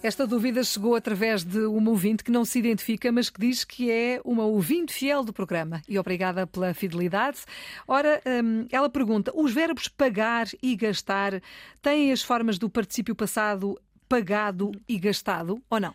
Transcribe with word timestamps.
Esta 0.00 0.28
dúvida 0.28 0.62
chegou 0.62 0.94
através 0.94 1.42
de 1.42 1.58
uma 1.66 1.90
ouvinte 1.90 2.22
que 2.22 2.30
não 2.30 2.44
se 2.44 2.60
identifica, 2.60 3.10
mas 3.10 3.28
que 3.28 3.40
diz 3.40 3.64
que 3.64 3.90
é 3.90 4.20
uma 4.24 4.44
ouvinte 4.44 4.92
fiel 4.92 5.24
do 5.24 5.32
programa. 5.32 5.82
E 5.88 5.98
obrigada 5.98 6.46
pela 6.46 6.72
fidelidade. 6.72 7.38
Ora, 7.86 8.22
hum, 8.24 8.66
ela 8.70 8.88
pergunta: 8.88 9.32
os 9.34 9.52
verbos 9.52 9.88
pagar 9.88 10.46
e 10.62 10.76
gastar 10.76 11.42
têm 11.82 12.12
as 12.12 12.22
formas 12.22 12.58
do 12.58 12.70
particípio 12.70 13.14
passado 13.14 13.76
pagado 14.08 14.70
e 14.88 14.98
gastado 14.98 15.60
ou 15.68 15.80
não? 15.80 15.94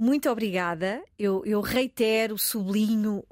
Muito 0.00 0.30
obrigada. 0.30 1.02
Eu, 1.18 1.42
eu 1.44 1.60
reitero, 1.60 2.38
sublinho 2.38 3.24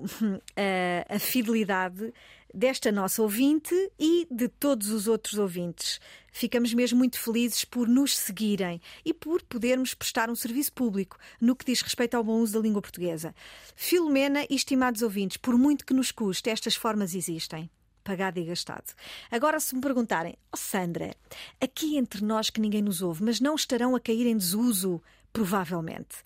a, 0.56 1.06
a 1.14 1.18
fidelidade 1.20 2.12
desta 2.52 2.90
nossa 2.90 3.22
ouvinte 3.22 3.72
e 3.96 4.26
de 4.28 4.48
todos 4.48 4.90
os 4.90 5.06
outros 5.06 5.38
ouvintes. 5.38 6.00
Ficamos 6.32 6.74
mesmo 6.74 6.98
muito 6.98 7.20
felizes 7.20 7.64
por 7.64 7.86
nos 7.86 8.16
seguirem 8.16 8.80
e 9.04 9.14
por 9.14 9.44
podermos 9.44 9.94
prestar 9.94 10.28
um 10.28 10.34
serviço 10.34 10.72
público 10.72 11.16
no 11.40 11.54
que 11.54 11.64
diz 11.64 11.82
respeito 11.82 12.16
ao 12.16 12.24
bom 12.24 12.40
uso 12.40 12.54
da 12.54 12.58
língua 12.58 12.82
portuguesa. 12.82 13.32
Filomena 13.76 14.44
e 14.50 14.56
estimados 14.56 15.02
ouvintes, 15.02 15.36
por 15.36 15.56
muito 15.56 15.86
que 15.86 15.94
nos 15.94 16.10
custe, 16.10 16.50
estas 16.50 16.74
formas 16.74 17.14
existem 17.14 17.70
pagado 18.02 18.38
e 18.38 18.44
gastado. 18.44 18.94
Agora, 19.30 19.58
se 19.58 19.74
me 19.74 19.80
perguntarem, 19.80 20.36
oh 20.52 20.56
Sandra, 20.56 21.14
aqui 21.60 21.96
entre 21.96 22.24
nós 22.24 22.50
que 22.50 22.60
ninguém 22.60 22.80
nos 22.80 23.02
ouve, 23.02 23.22
mas 23.22 23.40
não 23.40 23.56
estarão 23.56 23.96
a 23.96 24.00
cair 24.00 24.26
em 24.26 24.36
desuso 24.36 25.02
provavelmente. 25.36 26.22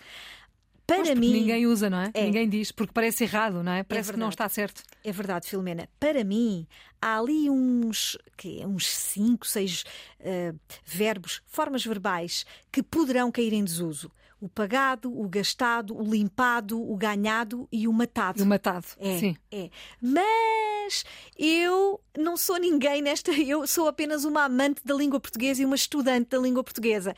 Para 0.96 1.14
mim. 1.14 1.32
Ninguém 1.32 1.66
usa, 1.66 1.88
não 1.88 2.00
é? 2.00 2.10
é? 2.12 2.24
Ninguém 2.24 2.48
diz, 2.48 2.72
porque 2.72 2.92
parece 2.92 3.24
errado, 3.24 3.62
não 3.62 3.72
é? 3.72 3.80
é 3.80 3.82
Parece 3.82 4.10
é 4.10 4.12
que 4.12 4.18
não 4.18 4.28
está 4.28 4.48
certo. 4.48 4.82
É 5.04 5.12
verdade, 5.12 5.46
Filomena. 5.46 5.88
Para 5.98 6.24
mim, 6.24 6.66
há 7.00 7.18
ali 7.18 7.48
uns, 7.48 8.18
que, 8.36 8.64
uns 8.66 8.86
cinco, 8.86 9.46
seis 9.46 9.84
uh, 10.20 10.58
verbos, 10.84 11.42
formas 11.46 11.84
verbais, 11.84 12.44
que 12.70 12.82
poderão 12.82 13.30
cair 13.30 13.52
em 13.52 13.64
desuso. 13.64 14.10
O 14.40 14.48
pagado, 14.48 15.12
o 15.12 15.28
gastado, 15.28 15.94
o 15.94 16.02
limpado, 16.02 16.80
o 16.80 16.96
ganhado 16.96 17.68
e 17.70 17.86
o 17.86 17.92
matado. 17.92 18.40
E 18.40 18.42
o 18.42 18.46
matado, 18.46 18.86
é, 18.98 19.18
sim. 19.18 19.36
É. 19.52 19.68
Mas 20.00 21.04
eu 21.38 22.00
não 22.16 22.38
sou 22.38 22.56
ninguém 22.56 23.02
nesta. 23.02 23.30
Eu 23.50 23.66
sou 23.66 23.86
apenas 23.86 24.24
uma 24.24 24.44
amante 24.44 24.80
da 24.82 24.94
língua 24.94 25.20
portuguesa 25.20 25.60
e 25.60 25.64
uma 25.66 25.76
estudante 25.76 26.30
da 26.30 26.38
língua 26.38 26.64
portuguesa. 26.64 27.14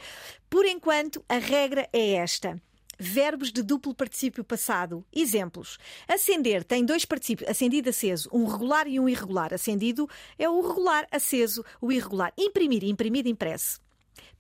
Por 0.50 0.66
enquanto, 0.66 1.24
a 1.28 1.38
regra 1.38 1.88
é 1.92 2.14
esta 2.14 2.60
verbos 2.98 3.52
de 3.52 3.62
duplo 3.62 3.94
particípio 3.94 4.44
passado. 4.44 5.04
Exemplos. 5.12 5.78
Acender 6.06 6.64
tem 6.64 6.84
dois 6.84 7.04
particípios, 7.04 7.48
acendido, 7.48 7.90
aceso, 7.90 8.28
um 8.32 8.46
regular 8.46 8.86
e 8.86 8.98
um 8.98 9.08
irregular. 9.08 9.52
Acendido 9.52 10.08
é 10.38 10.48
o 10.48 10.60
regular, 10.60 11.06
aceso, 11.10 11.64
o 11.80 11.90
irregular. 11.90 12.32
Imprimir, 12.36 12.84
imprimido, 12.84 13.28
impresso. 13.28 13.80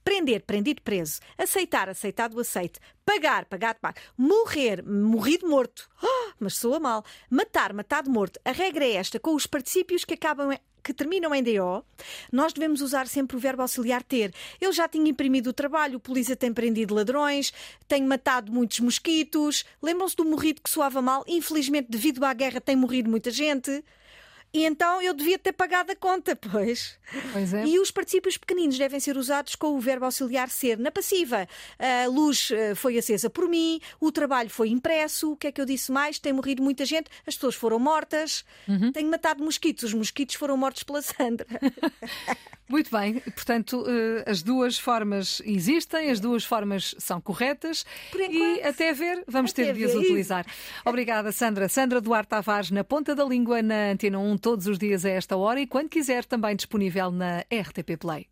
Prender, 0.04 0.42
prendido, 0.42 0.82
preso. 0.82 1.20
Aceitar, 1.38 1.88
aceitado, 1.88 2.38
aceite. 2.40 2.80
Pagar, 3.04 3.44
pagado, 3.44 3.78
pago. 3.80 3.98
Morrer, 4.18 4.82
morrido, 4.84 5.48
morto. 5.48 5.88
Oh, 6.02 6.32
mas 6.40 6.54
soa 6.54 6.80
mal. 6.80 7.04
Matar, 7.30 7.72
matado, 7.72 8.10
morto. 8.10 8.40
A 8.44 8.50
regra 8.50 8.84
é 8.84 8.94
esta, 8.94 9.20
com 9.20 9.34
os 9.34 9.46
particípios 9.46 10.04
que 10.04 10.14
acabam 10.14 10.50
que 10.82 10.92
terminam 10.92 11.34
em 11.34 11.42
DO, 11.42 11.84
nós 12.30 12.52
devemos 12.52 12.80
usar 12.80 13.06
sempre 13.06 13.36
o 13.36 13.40
verbo 13.40 13.62
auxiliar 13.62 14.02
ter. 14.02 14.34
Eu 14.60 14.72
já 14.72 14.88
tinha 14.88 15.08
imprimido 15.08 15.48
o 15.48 15.52
trabalho, 15.52 15.96
o 15.96 16.00
polícia 16.00 16.36
tem 16.36 16.52
prendido 16.52 16.94
ladrões, 16.94 17.52
tenho 17.86 18.06
matado 18.06 18.52
muitos 18.52 18.80
mosquitos. 18.80 19.64
Lembram-se 19.82 20.16
do 20.16 20.24
morrido 20.24 20.60
que 20.60 20.70
soava 20.70 21.00
mal? 21.00 21.24
Infelizmente, 21.26 21.88
devido 21.90 22.24
à 22.24 22.32
guerra, 22.34 22.60
tem 22.60 22.76
morrido 22.76 23.08
muita 23.08 23.30
gente. 23.30 23.84
E 24.54 24.64
então 24.66 25.00
eu 25.00 25.14
devia 25.14 25.38
ter 25.38 25.52
pagado 25.52 25.92
a 25.92 25.96
conta, 25.96 26.36
pois. 26.36 26.98
Pois 27.32 27.54
é. 27.54 27.64
E 27.64 27.78
os 27.78 27.90
particípios 27.90 28.36
pequeninos 28.36 28.76
devem 28.76 29.00
ser 29.00 29.16
usados 29.16 29.54
com 29.54 29.68
o 29.68 29.80
verbo 29.80 30.04
auxiliar 30.04 30.50
ser. 30.50 30.78
Na 30.78 30.90
passiva, 30.90 31.48
a 31.78 32.06
luz 32.08 32.50
eh, 32.50 32.74
foi 32.74 32.98
acesa 32.98 33.30
por 33.30 33.48
mim, 33.48 33.80
o 33.98 34.12
trabalho 34.12 34.50
foi 34.50 34.68
impresso, 34.68 35.32
o 35.32 35.36
que 35.36 35.46
é 35.46 35.52
que 35.52 35.60
eu 35.60 35.64
disse 35.64 35.90
mais? 35.90 36.18
Tem 36.18 36.32
morrido 36.32 36.62
muita 36.62 36.84
gente, 36.84 37.10
as 37.26 37.34
pessoas 37.34 37.54
foram 37.54 37.78
mortas, 37.78 38.44
uhum. 38.68 38.92
tenho 38.92 39.10
matado 39.10 39.42
mosquitos, 39.42 39.84
os 39.84 39.94
mosquitos 39.94 40.34
foram 40.34 40.56
mortos 40.56 40.82
pela 40.82 41.00
Sandra. 41.00 41.46
Muito 42.68 42.90
bem, 42.90 43.20
portanto, 43.20 43.84
eh, 43.86 44.30
as 44.30 44.42
duas 44.42 44.78
formas 44.78 45.42
existem, 45.44 46.10
as 46.10 46.18
duas 46.18 46.42
formas 46.42 46.94
são 46.98 47.20
corretas 47.20 47.84
e 48.14 48.62
até 48.62 48.94
ver, 48.94 49.22
vamos 49.28 49.50
até 49.50 49.66
ter 49.66 49.74
de 49.74 49.84
as 49.84 49.94
utilizar. 49.94 50.46
Obrigada, 50.82 51.30
Sandra. 51.32 51.68
Sandra 51.68 52.00
Duarte 52.00 52.30
Tavares, 52.30 52.70
na 52.70 52.82
ponta 52.82 53.14
da 53.14 53.24
língua, 53.24 53.60
na 53.60 53.90
Antena 53.90 54.18
1, 54.18 54.38
todos 54.42 54.66
os 54.66 54.76
dias 54.76 55.04
a 55.04 55.10
esta 55.10 55.36
hora 55.36 55.60
e 55.60 55.66
quando 55.66 55.88
quiser, 55.88 56.24
também 56.24 56.56
disponível 56.56 57.10
na 57.10 57.44
RTP 57.50 57.96
Play. 57.98 58.31